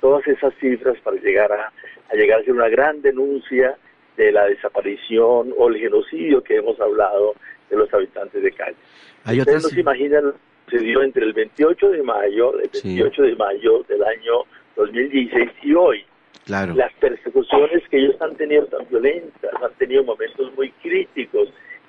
[0.00, 1.72] todas esas cifras para llegar a,
[2.10, 3.76] a llegar a ser una gran denuncia
[4.16, 7.34] de la desaparición o el genocidio que hemos hablado
[7.70, 8.76] de los habitantes de calle.
[9.24, 10.38] Hay Ustedes no se imaginan lo que
[10.70, 12.88] sucedió entre el 28 de mayo, el Sí.
[12.96, 14.32] 28 de mayo del año
[14.76, 16.04] 2016 y hoy.
[16.44, 16.74] Claro.
[16.74, 21.48] Las persecuciones que ellos han tenido tan violentas, han tenido momentos muy críticos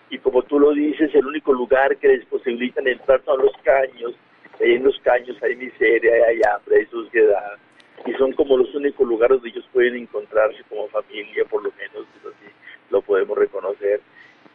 [0.10, 4.14] y como tú lo dices, el único lugar que les posibilitan entrar son los caños.
[4.60, 7.58] Ahí en los caños hay miseria, hay hambre, hay suciedad
[8.06, 12.08] y son como los únicos lugares donde ellos pueden encontrarse como familia, por lo menos
[12.20, 12.52] eso sí
[12.90, 14.02] lo podemos reconocer.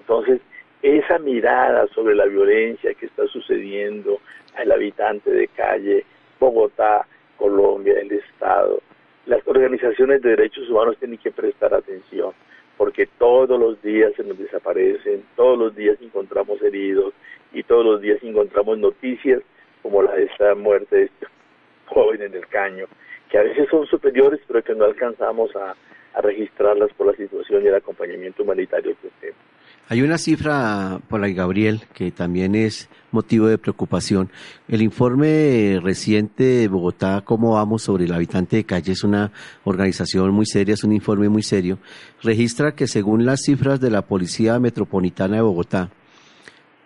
[0.00, 0.40] Entonces,
[0.82, 4.20] esa mirada sobre la violencia que está sucediendo
[4.56, 6.04] al habitante de calle,
[6.38, 8.80] Bogotá, Colombia, el Estado,
[9.26, 12.32] las organizaciones de derechos humanos tienen que prestar atención,
[12.76, 17.14] porque todos los días se nos desaparecen, todos los días encontramos heridos
[17.52, 19.42] y todos los días encontramos noticias
[19.82, 21.26] como la de esta muerte de este
[21.86, 22.86] joven en el caño,
[23.30, 25.76] que a veces son superiores, pero que no alcanzamos a,
[26.20, 29.51] registrarlas por la situación y el acompañamiento humanitario que tenemos.
[29.88, 34.30] Hay una cifra por ahí, Gabriel, que también es motivo de preocupación.
[34.68, 38.92] El informe reciente de Bogotá, ¿Cómo vamos sobre el habitante de calle?
[38.92, 39.32] Es una
[39.64, 41.78] organización muy seria, es un informe muy serio.
[42.22, 45.90] Registra que según las cifras de la Policía Metropolitana de Bogotá,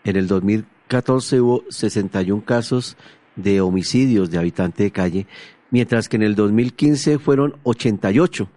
[0.02, 2.96] en el 2014 hubo 61 casos
[3.36, 5.26] de homicidios de habitante de calle,
[5.70, 8.48] mientras que en el 2015 fueron 88.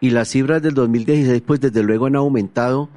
[0.00, 2.90] Y las cifras del 2016, pues desde luego han aumentado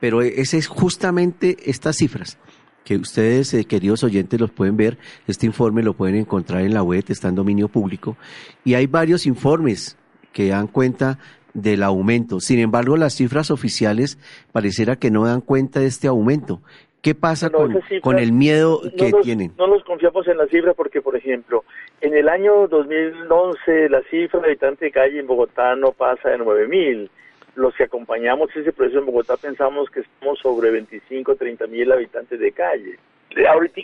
[0.00, 2.38] pero ese es justamente estas cifras
[2.84, 4.98] que ustedes, eh, queridos oyentes, los pueden ver.
[5.28, 8.16] Este informe lo pueden encontrar en la web, está en dominio público.
[8.64, 9.96] Y hay varios informes
[10.32, 11.18] que dan cuenta
[11.54, 12.40] del aumento.
[12.40, 14.18] Sin embargo, las cifras oficiales
[14.52, 16.60] pareciera que no dan cuenta de este aumento.
[17.02, 19.52] ¿Qué pasa con, cifras el miedo no que tienen?
[19.56, 21.64] No nos confiamos en la cifra porque, por ejemplo,
[22.00, 26.38] en el año 2011 la cifra de habitante de calle en Bogotá no pasa de
[26.38, 27.08] 9.000.
[27.54, 32.38] Los que acompañamos ese proceso en Bogotá pensamos que estamos sobre 25, 30 mil habitantes
[32.38, 32.98] de calle.
[33.36, 33.80] Eh, Ahorita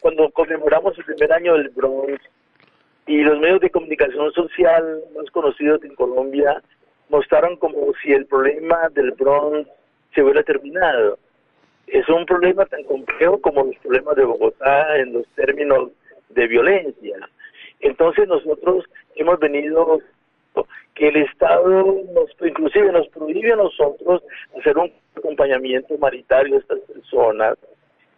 [0.00, 2.20] cuando conmemoramos el primer año del Bronx
[3.06, 6.62] y los medios de comunicación social más conocidos en Colombia
[7.08, 9.68] mostraron como si el problema del Bronx
[10.14, 11.18] se hubiera terminado
[11.86, 15.90] es un problema tan complejo como los problemas de Bogotá en los términos
[16.30, 17.16] de violencia.
[17.80, 20.00] Entonces nosotros hemos venido
[20.94, 21.68] que el Estado
[22.14, 24.22] nos inclusive nos prohíbe a nosotros
[24.58, 27.58] hacer un acompañamiento humanitario a estas personas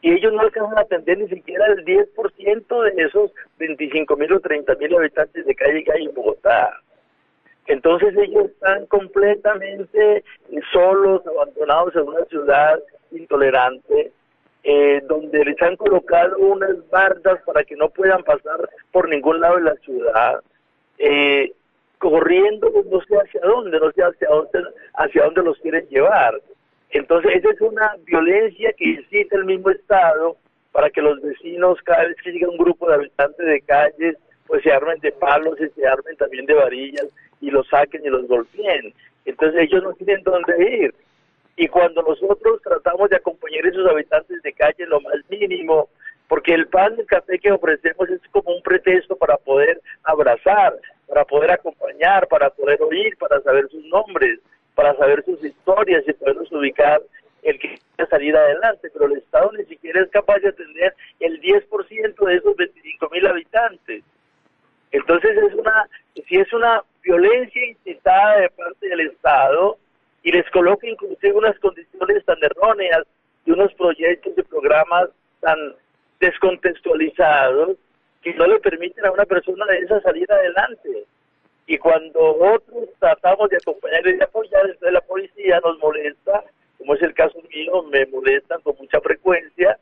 [0.01, 4.41] y ellos no alcanzan a atender ni siquiera el 10% de esos 25 mil o
[4.41, 6.81] 30 mil habitantes de calle que hay en Bogotá.
[7.67, 10.25] Entonces ellos están completamente
[10.73, 14.13] solos, abandonados en una ciudad intolerante,
[14.63, 19.57] eh, donde les han colocado unas bardas para que no puedan pasar por ningún lado
[19.57, 20.41] de la ciudad,
[20.99, 21.53] eh,
[21.99, 26.41] corriendo no sé hacia dónde, no sé hacia dónde, hacia dónde los quieren llevar.
[26.91, 30.37] Entonces esa es una violencia que incita el mismo Estado
[30.73, 34.63] para que los vecinos, cada vez que llega un grupo de habitantes de calles, pues
[34.63, 37.07] se armen de palos y se armen también de varillas
[37.41, 38.95] y los saquen y los golpeen.
[39.25, 40.95] Entonces ellos no tienen dónde ir.
[41.57, 45.89] Y cuando nosotros tratamos de acompañar a esos habitantes de calle lo más mínimo,
[46.29, 50.79] porque el pan y el café que ofrecemos es como un pretexto para poder abrazar,
[51.09, 51.78] para poder acompañar,
[52.29, 54.41] para poder oír, para saber sus nombres,
[54.75, 57.01] para saber sus historias y poderlos ubicar
[57.43, 61.41] el que quiera salir adelante, pero el Estado ni siquiera es capaz de atender el
[61.41, 64.05] 10% de esos 25 mil habitantes.
[64.91, 65.87] Entonces es una,
[66.27, 69.77] si es una violencia incitada de parte del Estado
[70.23, 73.03] y les coloca inclusive unas condiciones tan erróneas
[73.45, 75.59] y unos proyectos de programas tan
[76.21, 77.77] descontextualizados
[78.23, 81.05] que no le permiten a una persona de esa salir adelante.
[81.69, 86.43] Y cuando otros tratamos de acompañar y de apoyar, entonces la policía nos molesta,
[86.79, 89.79] como es el caso mío, me molestan con mucha frecuencia,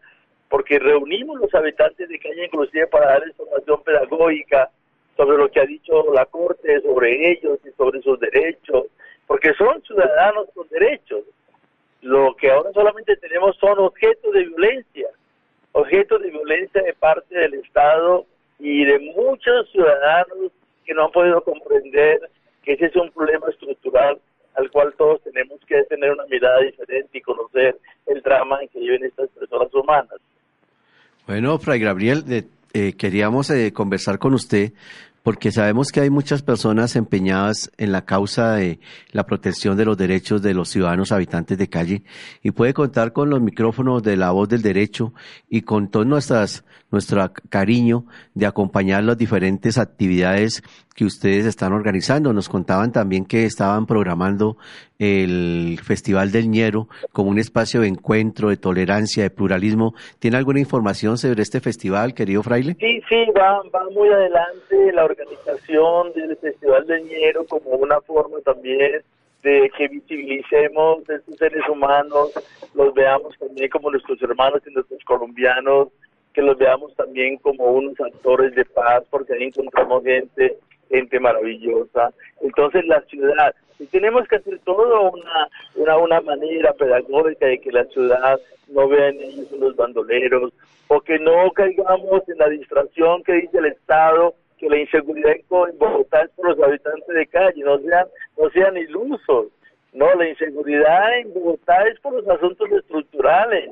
[0.49, 4.68] porque reunimos los habitantes de calle inclusive para dar información pedagógica
[5.16, 8.87] sobre lo que ha dicho la Corte sobre ellos y sobre sus derechos,
[9.29, 11.22] porque son ciudadanos con derechos.
[12.03, 15.09] Lo que ahora solamente tenemos son objetos de violencia,
[15.70, 18.26] objetos de violencia de parte del Estado
[18.59, 20.51] y de muchos ciudadanos
[20.87, 22.20] que no han podido comprender
[22.62, 24.18] que ese es un problema estructural
[24.55, 27.76] al cual todos tenemos que tener una mirada diferente y conocer
[28.07, 30.18] el drama en que viven estas personas humanas.
[31.26, 32.24] Bueno, Fray Gabriel,
[32.72, 34.72] eh, queríamos eh, conversar con usted
[35.27, 38.79] porque sabemos que hay muchas personas empeñadas en la causa de
[39.11, 42.05] la protección de los derechos de los ciudadanos habitantes de calle
[42.45, 45.14] y puede contar con los micrófonos de la voz del derecho
[45.51, 50.62] y con todo nuestro cariño de acompañar las diferentes actividades
[50.97, 52.32] que ustedes están organizando.
[52.32, 54.57] Nos contaban también que estaban programando
[54.99, 59.94] el Festival del Ñero como un espacio de encuentro, de tolerancia, de pluralismo.
[60.18, 62.76] ¿Tiene alguna información sobre este festival, querido fraile?
[62.80, 68.38] Sí, sí, va, va muy adelante la organización del Festival del Ñero como una forma
[68.44, 69.03] también
[69.42, 72.32] de que visibilicemos estos seres humanos,
[72.74, 75.88] los veamos también como nuestros hermanos y nuestros colombianos,
[76.32, 80.59] que los veamos también como unos actores de paz, porque ahí encontramos gente
[80.91, 82.12] gente maravillosa.
[82.41, 87.84] Entonces la ciudad, y tenemos que hacer todo una, una, manera pedagógica de que la
[87.87, 90.53] ciudad no vean ellos los bandoleros,
[90.89, 95.78] o que no caigamos en la distracción que dice el Estado, que la inseguridad en
[95.78, 98.07] Bogotá es por los habitantes de calle, no sean,
[98.39, 99.49] no sean ilusos.
[99.93, 103.70] No, la inseguridad en Bogotá es por los asuntos estructurales.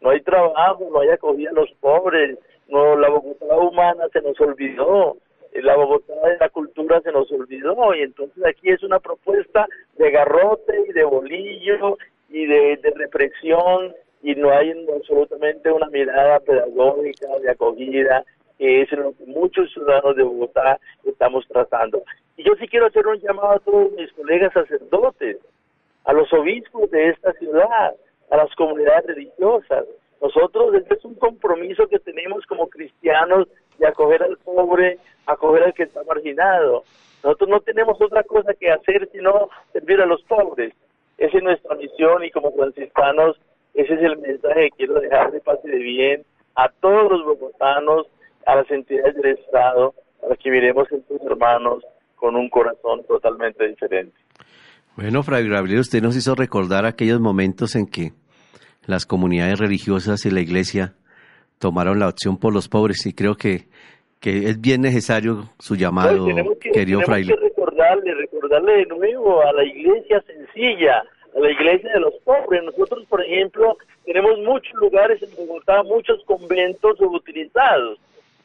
[0.00, 2.38] No hay trabajo, no hay acogida a los pobres,
[2.68, 5.16] no, la Bogotá humana se nos olvidó
[5.62, 10.10] la Bogotá de la cultura se nos olvidó y entonces aquí es una propuesta de
[10.10, 11.96] garrote y de bolillo
[12.28, 18.24] y de, represión y no hay absolutamente una mirada pedagógica de acogida
[18.58, 22.02] que es lo que muchos ciudadanos de Bogotá estamos tratando.
[22.36, 25.38] Y yo sí quiero hacer un llamado a todos mis colegas sacerdotes,
[26.04, 27.94] a los obispos de esta ciudad,
[28.30, 29.84] a las comunidades religiosas.
[30.20, 33.48] Nosotros, este es un compromiso que tenemos como cristianos
[33.78, 36.84] de acoger al pobre, acoger al que está marginado.
[37.22, 40.74] Nosotros no tenemos otra cosa que hacer sino servir a los pobres.
[41.16, 43.38] Esa es nuestra misión y como franciscanos
[43.74, 47.24] ese es el mensaje que quiero dejar de paz y de bien a todos los
[47.24, 48.06] bogotanos,
[48.46, 53.66] a las entidades del Estado, para que miremos a estos hermanos con un corazón totalmente
[53.66, 54.14] diferente.
[54.96, 58.12] Bueno, Fray Gabriel, usted nos hizo recordar aquellos momentos en que
[58.86, 60.94] las comunidades religiosas y la iglesia
[61.64, 63.62] tomaron la opción por los pobres y creo que,
[64.20, 66.26] que es bien necesario su llamado,
[66.60, 67.34] querido fraile.
[67.34, 71.02] Que recordarle, recordarle de nuevo a la iglesia sencilla,
[71.34, 72.62] a la iglesia de los pobres.
[72.64, 77.98] Nosotros, por ejemplo, tenemos muchos lugares en Bogotá, muchos conventos subutilizados.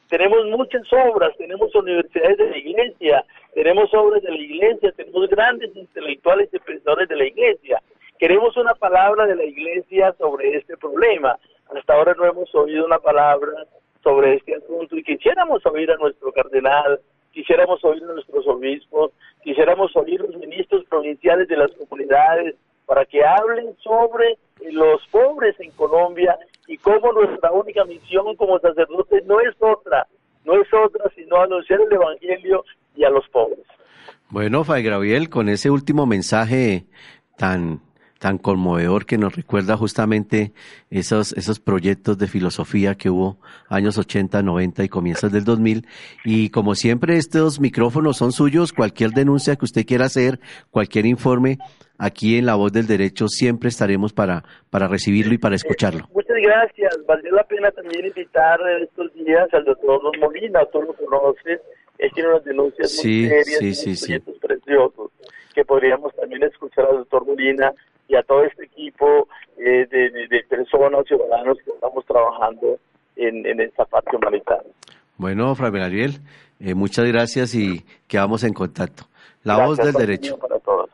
[0.08, 5.76] Tenemos muchas obras, tenemos universidades de la iglesia, tenemos obras de la iglesia, tenemos grandes
[5.76, 7.82] intelectuales y pensadores de la iglesia.
[8.18, 11.38] Queremos una palabra de la iglesia sobre este problema.
[11.76, 13.52] Hasta ahora no hemos oído una palabra
[14.04, 17.00] sobre este asunto y quisiéramos oír a nuestro cardenal,
[17.32, 19.12] quisiéramos oír a nuestros obispos,
[19.44, 22.56] quisiéramos oír a los ministros provinciales de las comunidades
[22.86, 24.38] para que hablen sobre
[24.72, 30.08] los pobres en Colombia y cómo nuestra única misión como sacerdotes no es otra,
[30.46, 32.66] no es otra sino anunciar el Evangelio
[32.96, 33.66] y a los pobres.
[34.30, 36.86] Bueno, Fray Gabriel, con ese último mensaje
[37.38, 37.80] tan
[38.20, 40.52] tan conmovedor que nos recuerda justamente
[40.92, 43.38] esos, esos proyectos de filosofía que hubo
[43.70, 45.88] años 80, 90 y comienzos del 2000.
[46.26, 48.74] Y como siempre, estos micrófonos son suyos.
[48.74, 50.40] Cualquier denuncia que usted quiera hacer,
[50.70, 51.58] cualquier informe,
[51.98, 56.08] aquí en La Voz del Derecho siempre estaremos para, para recibirlo y para escucharlo.
[56.14, 56.98] Muchas gracias.
[57.08, 61.62] Valdría la pena también invitar estos días al doctor Molina, tú lo conoces.
[61.98, 65.12] Él tiene unas denuncias muy serias, sí, sí, preciosos
[65.54, 67.74] que podríamos también escuchar al doctor Molina
[68.10, 72.80] y a todo este equipo eh, de, personas, ciudadanos que estamos trabajando
[73.16, 74.72] en, esta parte humanitaria.
[75.18, 76.20] Bueno, Fray Ariel,
[76.60, 79.04] eh, muchas gracias y quedamos en contacto.
[79.44, 80.38] La voz del derecho.
[80.38, 80.90] Para todos.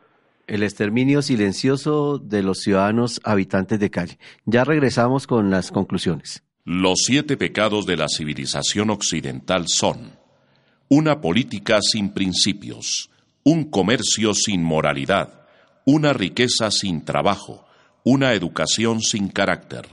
[0.46, 4.18] El exterminio silencioso de los ciudadanos habitantes de calle.
[4.44, 6.44] Ya regresamos con las conclusiones.
[6.64, 10.12] Los siete pecados de la civilización occidental son
[10.88, 13.10] una política sin principios,
[13.44, 15.45] un comercio sin moralidad,
[15.88, 17.64] una riqueza sin trabajo,
[18.02, 19.86] una educación sin carácter,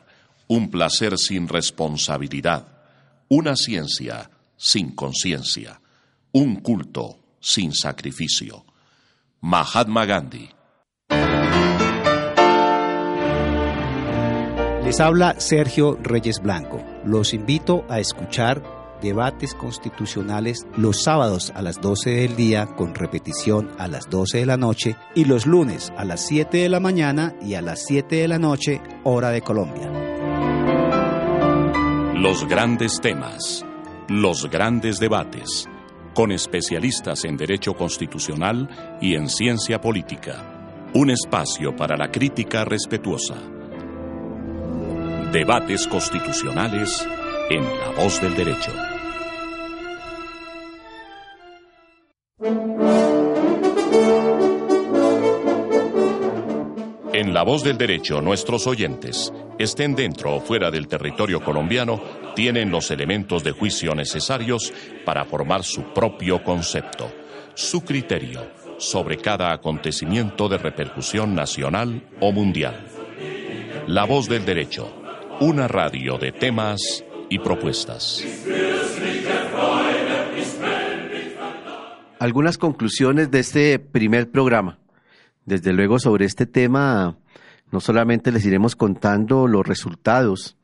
[0.47, 2.65] un placer sin responsabilidad,
[3.29, 5.79] una ciencia sin conciencia,
[6.31, 8.65] un culto sin sacrificio.
[9.41, 10.49] Mahatma Gandhi.
[14.83, 16.83] Les habla Sergio Reyes Blanco.
[17.05, 23.69] Los invito a escuchar debates constitucionales los sábados a las 12 del día con repetición
[23.77, 27.35] a las 12 de la noche y los lunes a las 7 de la mañana
[27.41, 29.91] y a las 7 de la noche hora de Colombia.
[32.15, 33.65] Los grandes temas,
[34.07, 35.67] los grandes debates,
[36.13, 40.89] con especialistas en derecho constitucional y en ciencia política.
[40.93, 43.35] Un espacio para la crítica respetuosa.
[45.33, 47.05] Debates constitucionales
[47.49, 48.71] en La Voz del Derecho.
[57.43, 62.01] La Voz del Derecho, nuestros oyentes, estén dentro o fuera del territorio colombiano,
[62.37, 64.71] tienen los elementos de juicio necesarios
[65.03, 67.11] para formar su propio concepto.
[67.53, 68.39] su criterio
[68.77, 72.87] sobre cada acontecimiento de repercusión nacional o mundial.
[73.87, 74.89] La voz del derecho,
[75.41, 78.23] una radio de temas y propuestas.
[82.19, 84.79] Algunas conclusiones de este primer programa.
[85.45, 87.17] Desde luego sobre este tema,
[87.73, 90.57] no solamente les iremos contando los resultados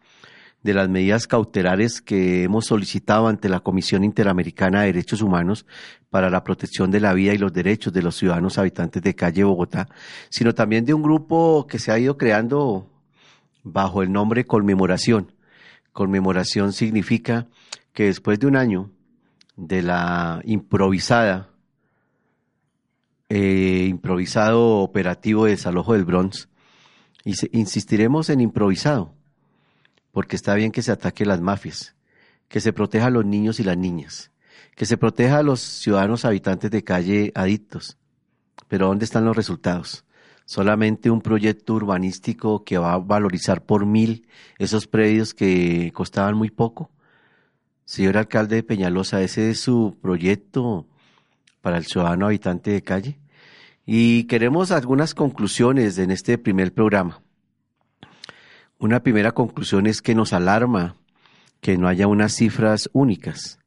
[0.62, 5.66] de las medidas cautelares que hemos solicitado ante la Comisión Interamericana de Derechos Humanos
[6.12, 9.44] para la protección de la vida y los derechos de los ciudadanos habitantes de calle
[9.44, 9.90] Bogotá,
[10.30, 12.88] sino también de un grupo que se ha ido creando
[13.64, 15.32] bajo el nombre Conmemoración.
[15.94, 17.48] Conmemoración significa
[17.92, 18.92] que después de un año
[19.56, 21.50] de la improvisada,
[23.30, 26.50] eh, improvisado operativo de desalojo del Bronx,
[27.24, 29.14] y insistiremos en improvisado,
[30.12, 31.96] porque está bien que se ataque las mafias,
[32.48, 34.32] que se proteja a los niños y las niñas,
[34.76, 37.98] que se proteja a los ciudadanos habitantes de calle adictos.
[38.68, 40.06] Pero ¿dónde están los resultados?
[40.46, 46.50] Solamente un proyecto urbanístico que va a valorizar por mil esos predios que costaban muy
[46.50, 46.90] poco.
[47.86, 50.88] Señor alcalde de Peñalosa, ese es su proyecto
[51.62, 53.19] para el ciudadano habitante de calle.
[53.92, 57.24] Y queremos algunas conclusiones en este primer programa.
[58.78, 60.96] Una primera conclusión es que nos alarma
[61.60, 63.58] que no haya unas cifras únicas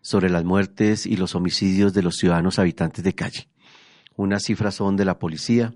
[0.00, 3.50] sobre las muertes y los homicidios de los ciudadanos habitantes de calle.
[4.16, 5.74] Unas cifras son de la policía,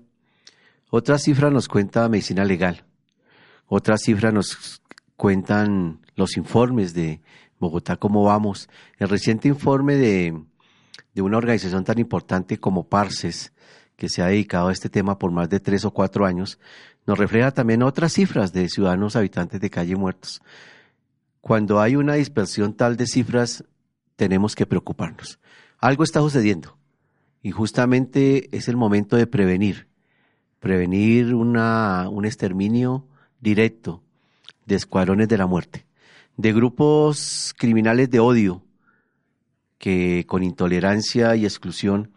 [0.89, 2.85] otras cifras nos cuenta medicina legal,
[3.67, 4.81] otras cifras nos
[5.15, 7.21] cuentan los informes de
[7.59, 8.67] Bogotá, cómo vamos.
[8.97, 10.43] El reciente informe de,
[11.15, 13.53] de una organización tan importante como Parces,
[13.95, 16.59] que se ha dedicado a este tema por más de tres o cuatro años,
[17.07, 20.41] nos refleja también otras cifras de ciudadanos habitantes de calle muertos.
[21.39, 23.63] Cuando hay una dispersión tal de cifras,
[24.17, 25.39] tenemos que preocuparnos.
[25.77, 26.77] Algo está sucediendo
[27.41, 29.87] y justamente es el momento de prevenir,
[30.59, 33.07] prevenir un exterminio
[33.39, 34.03] directo
[34.65, 35.85] de escuadrones de la muerte,
[36.35, 38.64] de grupos criminales de odio
[39.85, 42.11] que con intolerancia y exclusión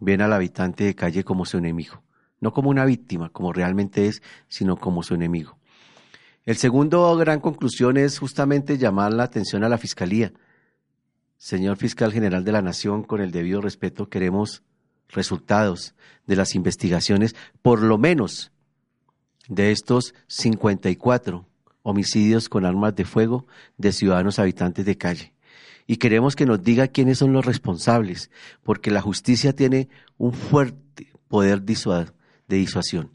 [0.00, 2.02] ven al habitante de calle como su enemigo
[2.44, 5.56] no como una víctima, como realmente es, sino como su enemigo.
[6.44, 10.30] El segundo gran conclusión es justamente llamar la atención a la Fiscalía.
[11.38, 14.62] Señor Fiscal General de la Nación, con el debido respeto, queremos
[15.08, 15.94] resultados
[16.26, 18.52] de las investigaciones, por lo menos
[19.48, 21.46] de estos 54
[21.82, 23.46] homicidios con armas de fuego
[23.78, 25.33] de ciudadanos habitantes de calle.
[25.86, 28.30] Y queremos que nos diga quiénes son los responsables,
[28.62, 33.10] porque la justicia tiene un fuerte poder de disuasión.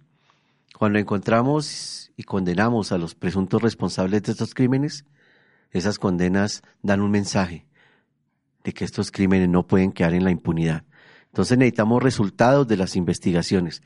[0.78, 5.06] Cuando encontramos y condenamos a los presuntos responsables de estos crímenes,
[5.72, 7.66] esas condenas dan un mensaje
[8.64, 10.84] de que estos crímenes no pueden quedar en la impunidad.
[11.28, 13.82] Entonces necesitamos resultados de las investigaciones.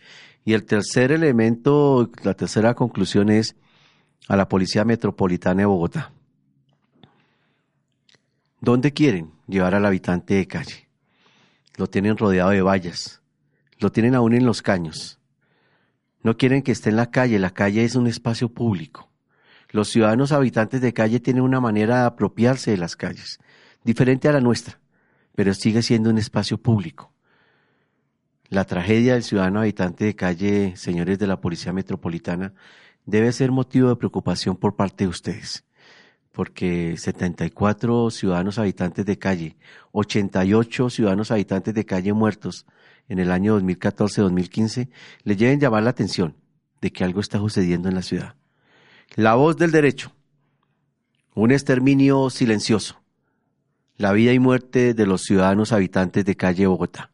[0.46, 3.56] Y el tercer elemento, la tercera conclusión es
[4.28, 6.12] a la Policía Metropolitana de Bogotá.
[8.64, 10.88] ¿Dónde quieren llevar al habitante de calle?
[11.76, 13.22] Lo tienen rodeado de vallas,
[13.80, 15.20] lo tienen aún en los caños,
[16.22, 19.12] no quieren que esté en la calle, la calle es un espacio público.
[19.70, 23.42] Los ciudadanos habitantes de calle tienen una manera de apropiarse de las calles,
[23.84, 24.80] diferente a la nuestra,
[25.36, 27.12] pero sigue siendo un espacio público.
[28.48, 32.54] La tragedia del ciudadano habitante de calle, señores de la Policía Metropolitana,
[33.06, 35.66] debe ser motivo de preocupación por parte de ustedes,
[36.34, 39.56] porque 74 ciudadanos habitantes de calle,
[39.94, 42.66] 88 ciudadanos habitantes de calle muertos,
[43.08, 44.90] en el año 2014-2015
[45.24, 46.36] le lleven llamar la atención
[46.82, 48.36] de que algo está sucediendo en la ciudad.
[49.16, 50.12] La voz del derecho,
[51.36, 53.02] un exterminio silencioso,
[53.98, 57.12] la vida y muerte de los ciudadanos habitantes de calle Bogotá.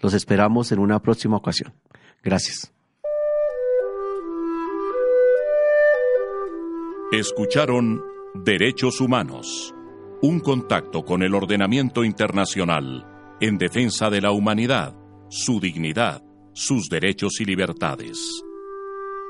[0.00, 1.72] Los esperamos en una próxima ocasión.
[2.22, 2.72] Gracias.
[7.12, 9.74] Escucharon Derechos Humanos,
[10.22, 13.06] un contacto con el ordenamiento internacional
[13.40, 14.94] en defensa de la humanidad
[15.28, 16.22] su dignidad,
[16.52, 18.42] sus derechos y libertades.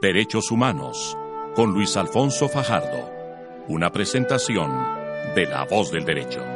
[0.02, 1.16] Derechos Humanos,
[1.54, 3.10] con Luis Alfonso Fajardo.
[3.68, 4.70] Una presentación
[5.34, 6.55] de La Voz del Derecho.